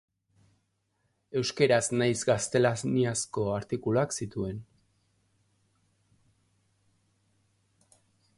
[1.41, 4.65] Euskaraz nahiz gaztelaniazko artikuluak zituen.